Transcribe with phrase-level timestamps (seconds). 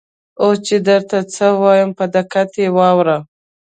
[0.41, 3.17] اوس چې درته څه وایم په دقت یې واوره.